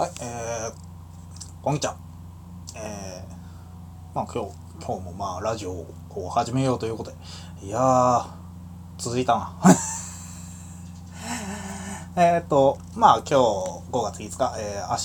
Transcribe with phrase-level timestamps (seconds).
[0.00, 1.94] はい、えー、こんにちは。
[2.74, 7.16] えー、まあ今日、今日もまあラジオを始めようということで、
[7.66, 8.26] いやー、
[8.96, 9.52] 続いたな。
[12.16, 14.96] えっと、まあ今日5月5日、えー、明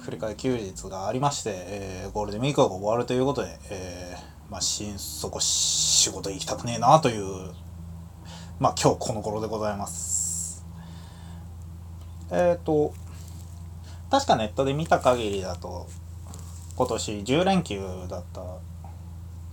[0.00, 7.52] 振り替え休日がありまして、えー、ゴールデンウィークが終わるということで、えー、まあ心底仕事行きたくねえなという、
[8.58, 10.66] まあ今日この頃でございます。
[12.32, 12.94] えっ、ー、と、
[14.10, 15.86] 確かネットで見た限りだと
[16.76, 18.42] 今年10連休だった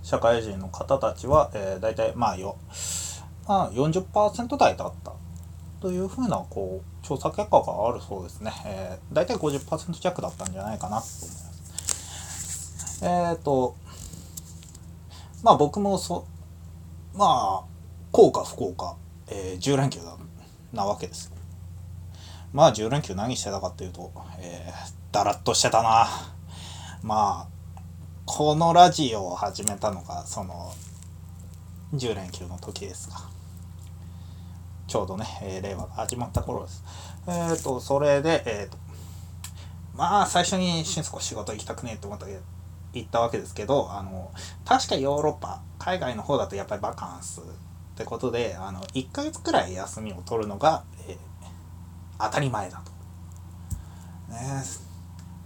[0.03, 2.57] 社会人の方たちは、えー、大体まあよ、
[3.47, 5.13] まあ、40%台だった。
[5.81, 11.51] というふうなこう調査結果があるそうですね、えー、大体50%弱だったんじゃないかなと思います。
[13.03, 13.75] えっ、ー、と
[15.41, 16.27] まあ僕もそ
[17.15, 17.71] まあ
[18.11, 18.95] 幸か不幸か、
[19.27, 19.99] えー、10連休
[20.71, 21.33] なわけです
[22.53, 26.07] まあ10連休何してたかっていうと、えー、だらっとしてたな。
[27.03, 27.81] まあ、
[28.25, 30.71] このラジオを始めたのが、その、
[31.93, 33.17] 10連休の時ですが、
[34.87, 36.83] ちょうどね、えー、令和が始まった頃です。
[37.27, 38.77] えっ、ー、と、それで、えっ、ー、と、
[39.95, 42.39] まあ、最初にしんすこ仕事行きたくねえって思ったけど、
[42.93, 44.31] 行ったわけですけど、あの、
[44.65, 47.43] 確かヨーロッパ、海外の方だとやっぱりバカンスっ
[47.95, 50.83] てことで、あの、1ヶ月くらい休みを取るのが、
[52.25, 52.91] 当たり前だと。
[54.33, 54.63] ね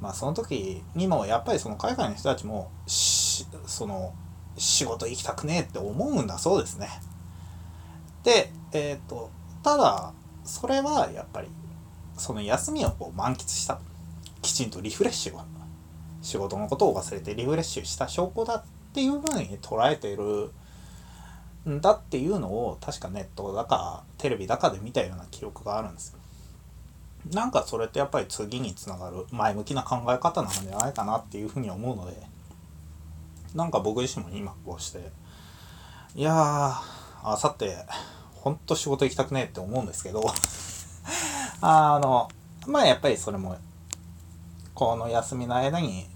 [0.01, 4.13] まあその時にもやっぱりその海外の人たちもその
[4.57, 6.89] 仕事行きたくねえって思うんだそうですね。
[8.23, 9.29] で、えっ、ー、と
[9.63, 11.47] ただそれはやっぱり
[12.17, 13.79] その休みをこう満喫した
[14.41, 15.41] きちんとリフレッシュを
[16.21, 20.51] 仕事のことを忘れてリフレッシュした証拠だっていうふうに捉えている
[21.69, 26.19] んだっていうのを確かネットだかテレビだかで見たような記憶があるんですよ。
[27.33, 32.15] なんかそれってやっぱり次につながる前向きな考え方なんじゃないかなっていうふうに思うので
[33.55, 35.11] なんか僕自身も今こうして
[36.13, 36.73] いやー
[37.23, 37.75] あさって
[38.35, 40.23] ほんと仕事行きたくねえって思うんですけど
[41.61, 42.29] あの
[42.67, 43.57] まあやっぱりそれも
[44.75, 46.07] この休みの間に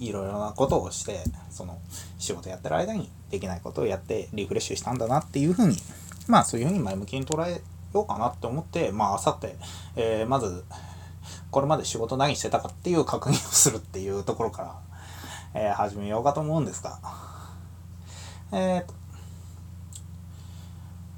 [0.00, 1.78] いろいろなことをしてその
[2.18, 5.76] 仕事やってる間にできないことをやってリフレッシュしたんだなっていうふうに
[6.26, 7.62] まあそういうふうに前向きに捉え
[7.92, 9.56] ようかなって思って、まあ、あさって、
[9.96, 10.64] えー、まず、
[11.50, 14.80] これまで仕事何してたかっていう確認をするっていうところから、
[15.54, 16.98] えー、始めようかと思うんですが、
[18.52, 18.84] え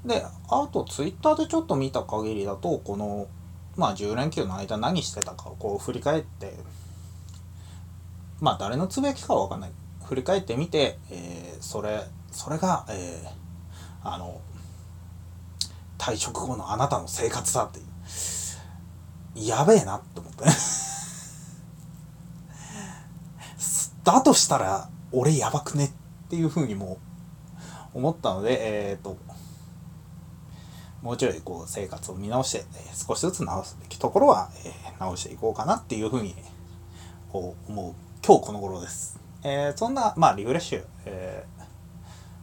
[0.05, 3.27] ー、で、あと、ツイッターでちょっと見た限りだと、この、
[3.75, 6.53] まあ、10連休の間何してたかをこう振り返って、
[8.41, 9.71] まあ、誰のつぶやきかはわかんない。
[10.03, 12.01] 振り返ってみて、えー、それ、
[12.31, 14.41] それが、えー、あの、
[15.97, 17.85] 退職後のあなたの生活だっていう。
[19.35, 20.43] やべえなって思って
[24.03, 25.91] だとしたら、俺やばくねっ
[26.29, 26.97] ていうふうにも
[27.93, 29.17] 思ったので、えっ、ー、と、
[31.01, 36.35] もうちょいこう生活を見直して、え、少しずつ直すべきところは、え、直していこうかなっていうふうに
[37.31, 37.93] こう思う
[38.25, 39.19] 今日この頃です。
[39.41, 41.45] えー、そんな、まあ、リフレッシュ、え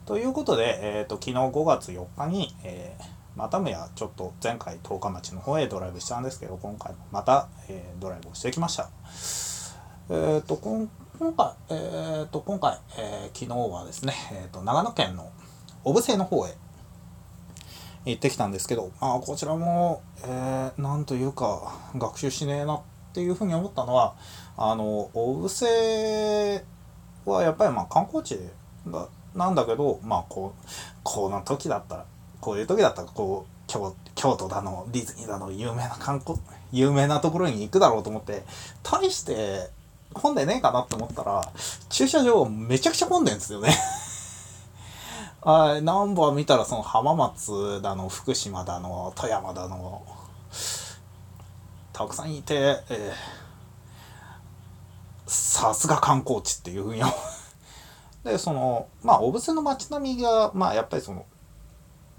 [0.05, 8.91] ー、ということで、えーと、昨日5月4日に、えーまたもやちょっと前回十日町の方へドライブしたんですけど今回もまた、えー、ドライブをしてきました。
[10.11, 10.89] えっ、ー、と今
[11.37, 15.31] 回えっ、ー、と今回、え昨日はですね、えーと、長野県の
[15.85, 16.55] 小布施の方へ
[18.07, 24.15] 行ってきたんですけど、まあ、こちらも、えー、なんというか学習しねえなっていうふうに思ったのは
[24.57, 26.65] あの小布施
[27.27, 28.39] はやっぱりまあ観光地
[29.35, 30.55] なんだけどまあこ
[31.03, 32.07] この時だったら
[32.41, 36.39] こういう時だったらこう京京都だのディズニーだの有名な観光
[36.73, 38.43] 有名なところに行くだろうと思って
[38.83, 39.71] 大して
[40.13, 41.43] 混んでねえかなと思ったら
[41.89, 43.77] 駐車場めちゃくちゃ混んでんですよね。
[45.43, 50.03] あナンバー見たらその浜松だの福島だの富山だの
[51.95, 57.03] たくさんいて、えー、さすが観光地っていうふうに
[58.25, 61.25] でそのまあ小布施の街並みがまあやっぱりその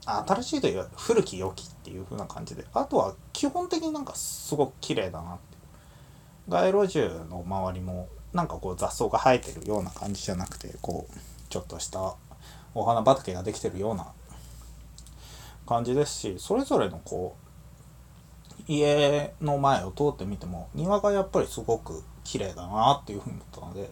[0.06, 5.58] 新しいというより古き良きっていう風な感じであとは基本的になんかすごく綺麗だなって
[6.48, 7.00] 街路樹
[7.30, 11.20] の周りもなんかこう雑草が生えてるような感じじゃなくてこう
[11.50, 12.16] ちょっとした
[12.74, 14.08] お花畑ができてるような
[15.68, 17.36] 感じですしそれぞれのこ
[18.60, 23.90] う家の前を通ってみても庭がやっぱりすごく綺麗だなっていうふうに思ったので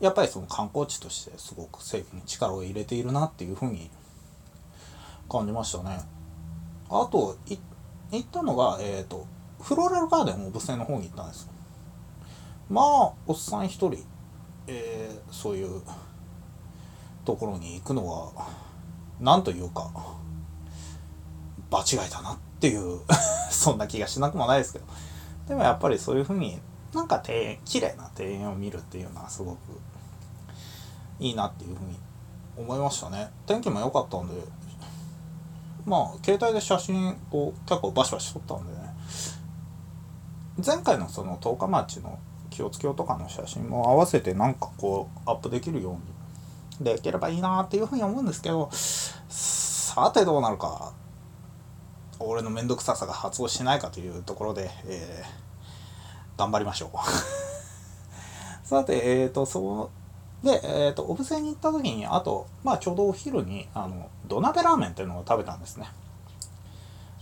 [0.00, 3.90] やっぱりその観光地としてすごく政府に力を入れているなっていうふうに
[5.28, 6.00] 感じましたね。
[6.90, 7.58] あと行
[8.16, 9.26] ったのがえっ、ー、と
[9.60, 11.52] フローラルガーデンも物線の方に行ったんですよ。
[12.70, 12.84] まあ
[13.26, 13.98] おっさん一人、
[14.66, 15.82] えー、そういう
[17.24, 18.46] ところに行くのは
[19.20, 19.90] なんというか
[21.70, 23.00] 場違いだなっていう
[23.50, 24.86] そんな気がしなくもないですけど。
[25.48, 26.58] でもやっぱりそういうふうに
[26.94, 29.58] なんか庭園綺麗な庭園を見るっていうのはすごく
[31.18, 31.98] いいなっていうふうに
[32.56, 33.30] 思いましたね。
[33.46, 34.34] 天気も良かったんで
[35.88, 38.88] まあ携帯で写真を結構バシバシ撮ったんでね。
[40.64, 42.18] 前回のその十日町の
[42.50, 45.98] 清津峡とかの写真も合わせてなんかこうアップできるよ
[46.80, 50.92] うにできればいいなっていうふうに思うんですけどさてどうなるか。
[52.20, 58.66] 俺の面倒くささが発動しないかというところで、えー、頑張りましょう。
[58.66, 59.90] さてえっ、ー、とそう
[60.42, 65.88] で、えーと、お布施に行った時にあと、まあ、ちょうどお昼にあの土鍋ラーメンっていうのを食べたんですね。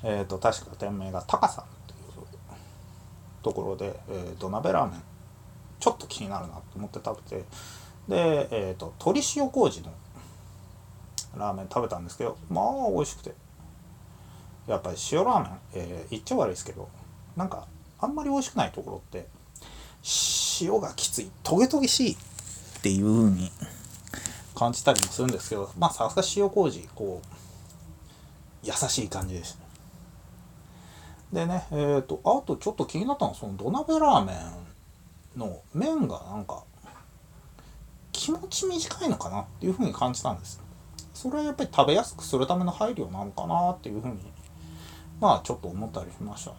[0.03, 2.27] えっ、ー、と確か店名が高さんという
[3.43, 5.03] ところで、えー、土鍋ラーメン
[5.81, 7.45] ちょっと気になるなと思って食べて
[8.09, 9.93] で、えーと、鶏塩麹の
[11.37, 13.47] ラーメン食べたんですけどまあ美味しくて。
[14.67, 16.89] やっぱり塩ラーメン、えー、言っちゃ悪いですけど
[17.37, 17.67] なんか
[17.99, 19.27] あんまり美味しくないところって
[20.61, 22.17] 塩がきついトゲトゲしい
[22.79, 23.51] っていう風に
[24.55, 29.59] 感じたりもするんですけどまあさすが塩麹こう優しい感じです。
[31.33, 34.33] でねえっ、ー、とあとちょっと気になったのはその土鍋ラーメ
[35.37, 36.65] ンの麺がなんか
[38.13, 40.61] 気持ち短いのかなっていうふうに感じたんです。
[41.13, 44.19] それはやっぱり食べやすくするための配慮なのかなっていうふうに
[45.21, 46.57] まあちょっと思ったりしましたね。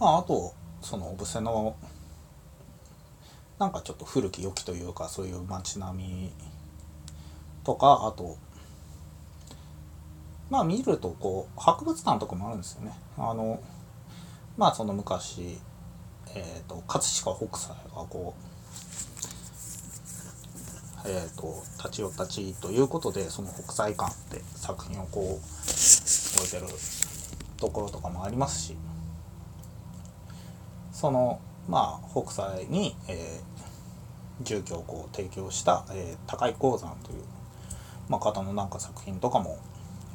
[0.00, 1.76] まああとそのお布施の
[3.58, 6.32] なんかちょっと古き良きというかそういう街並み
[7.64, 8.36] とかあと
[10.50, 12.92] まあ見るとこう博物館とかもあるんですよね。
[13.16, 13.60] あの
[14.56, 15.58] まあその昔
[16.34, 18.48] えーと、葛飾北斎がこう
[21.06, 26.66] えーと、立ち寄った地ということでその北斎館って作品をこう置いてる
[27.56, 28.76] ところとかもありますし
[30.92, 37.22] そのまあ北斎に、えー、住居をこう提供した、えー、高井鉱山という、
[38.08, 39.58] まあ、方のなんか作品とかも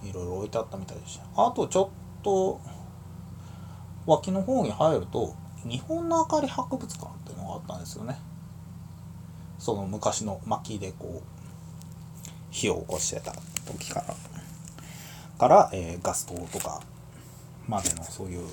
[0.03, 1.47] いろいろ置いてあったみたいでした。
[1.47, 2.59] あとちょっと
[4.05, 8.17] 脇の方に入ると日本の明かり博物館っていうのがあったんですよね。
[9.59, 11.27] その昔の薪でこう
[12.51, 13.33] 火を起こしてた
[13.65, 14.15] 時から
[15.37, 16.81] から、えー、ガス灯とか
[17.67, 18.45] までのそういう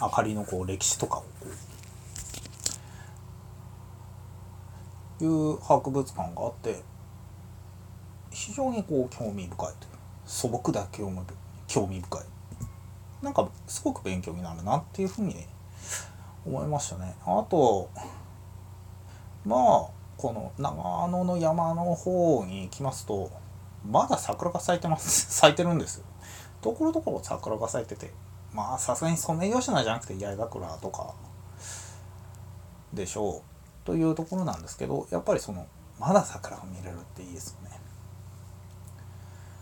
[0.00, 1.69] 明かりのこう歴史とかをこう
[5.24, 6.82] いう博物館があって
[8.30, 10.00] 非常にこう興味深いという。
[10.30, 11.10] 素朴だけを
[11.66, 12.22] 興味深い。
[13.20, 15.34] なんかすごく勉強になるなっていうふうに
[16.46, 17.16] 思いましたね。
[17.26, 17.90] あと
[19.44, 19.58] まあ
[20.16, 23.30] この長野の山の方に行きますと
[23.84, 25.10] まだ桜が咲いてます。
[25.34, 26.04] 咲いてるんですよ。
[26.62, 28.12] ところどころ桜が咲いてて
[28.52, 31.12] まあさすがにソメイヨシノじゃなくて八重桜とか
[32.92, 33.49] でしょう。
[33.84, 35.66] というところなんですけどやっぱりその
[35.98, 37.80] まだ桜が見れるっていいですよね。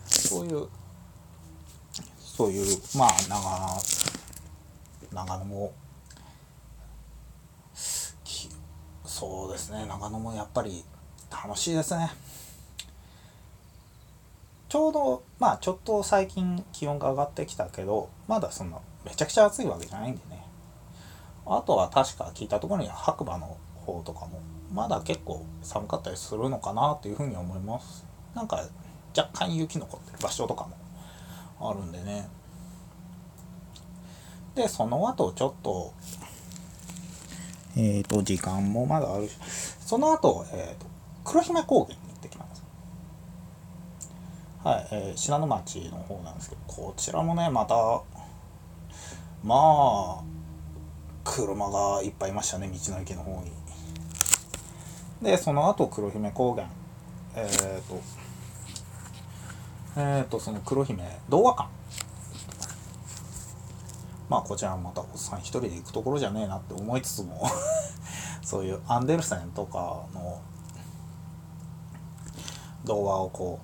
[0.07, 0.69] そういう
[2.19, 2.67] そういう
[2.97, 5.73] まあ長長野も
[9.05, 10.85] そうですね長野もやっぱり
[11.31, 12.11] 楽しいですね。
[14.69, 20.45] ちょうどまあちょっと最近気温が上がってきたけどまだそんなめちゃくちゃ暑いわけじゃないんでね。
[21.47, 23.57] あとは確か聞いたところには白馬の
[23.93, 24.41] 方とかも
[24.73, 28.05] まだ結構寒かったりするのかなっていうふうに思います
[28.35, 28.63] なんか
[29.17, 30.69] 若干雪残ってる場所とか
[31.59, 32.29] もあるんでね
[34.55, 35.93] でその後ちょっと
[37.79, 39.37] えっ、ー、と、時間もまだあるし、
[39.81, 40.87] その後、え、ー、と、
[41.23, 42.65] 黒姫高原に行ってきます。
[44.65, 48.03] はい、えー、信濃町の方なんですけど、こちらもね、また、
[49.45, 50.23] まあ、
[51.23, 53.53] 車がいっぱいいましたね、道の駅の方に。
[55.23, 56.69] で、その後、黒姫高原。
[57.35, 58.01] えっ、ー、と、
[59.97, 61.79] えっ、ー、と、その黒姫童話館。
[64.29, 67.49] まあこちらまたおっさん一人で行くところじゃねえなって思いつつも
[68.45, 69.79] そういうアンデルセンとか
[70.13, 70.41] の
[72.85, 73.59] 動画をこ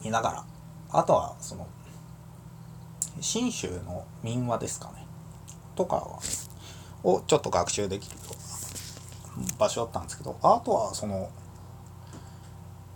[0.00, 0.44] う見ながら
[0.90, 1.66] あとはその
[3.20, 5.06] 信州の民話ですかね
[5.74, 5.96] とか
[7.04, 8.37] をちょっと学習できるような
[9.58, 11.30] 場所だったんですけどあとはその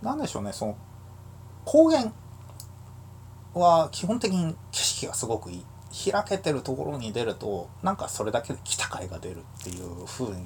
[0.01, 0.77] 何でしょうねその
[1.65, 2.11] 高原
[3.53, 5.65] は基本的に景色がすごくいい。
[6.11, 10.43] 開けてるところに出るとなんかそれだけで来た甲斐が出るっていう風に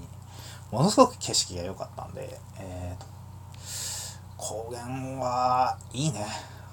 [0.71, 3.05] ものすごく景色が良かったんで、えーと、
[4.35, 4.85] 高原
[5.17, 6.25] はいいね。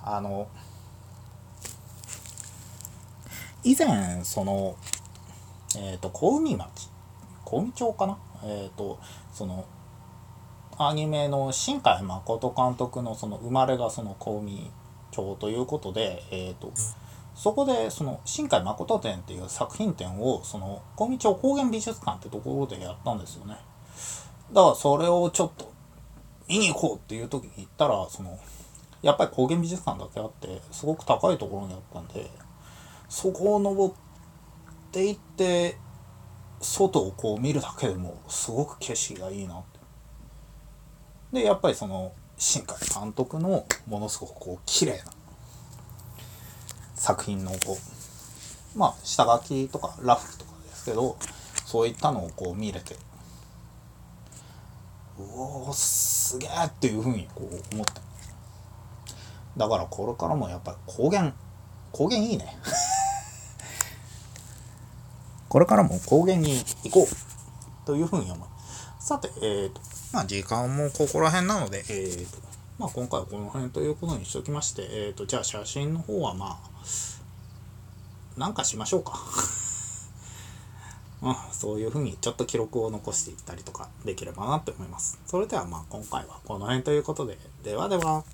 [0.03, 0.49] あの
[3.63, 4.77] 以前その
[5.77, 6.91] えっ、ー、と小海町
[7.55, 8.19] 小海町かな？
[8.43, 8.99] えっ、ー、と
[9.33, 9.65] その
[10.77, 14.73] アニメの新海誠監督のその生まれがその小海
[15.13, 16.73] 町ということでえっ、ー、と
[17.37, 23.57] そこでその新海誠展っていう作品展をその小海町高原美術館ってところでやったんですよね。
[24.53, 25.73] だからそれをちょっと
[26.49, 28.37] 見に行こうっていう時に行ったらその
[29.01, 32.29] やっぱり高原美術館だけあってすごく高いところにあったんで
[33.09, 33.95] そこを登っ
[34.91, 35.77] ていって
[36.65, 39.63] 外をこう見るだけでもすごく景色がいいなっ
[41.33, 41.41] て。
[41.41, 45.13] でやっぱりその新海監督のものすごくこう綺麗な
[46.95, 47.77] 作品のこ
[48.75, 51.17] うまあ下書きとかラフとかですけど
[51.67, 52.95] そういったのをこう見れて
[55.19, 55.23] う
[55.69, 58.01] おすげえっていうふうにこう思った。
[59.57, 61.33] だからこれからもやっぱり高原
[61.93, 62.57] 高原いいね。
[65.55, 68.49] これからも高原に行こうというふうに思う
[68.99, 69.81] さてえっ、ー、と
[70.13, 72.39] まあ時間もここら辺なのでえっ、ー、と
[72.77, 79.13] まあ今回はこの辺ということにしておきましてえっ、ー、とじゃあ写真の方はまあなんかしましょうか
[81.23, 85.21] うん、 そういうふうにちょっと記録を残していったりとかできればなって思います。
[85.25, 88.25] それではまあ今回はこの辺ということで、ではでは。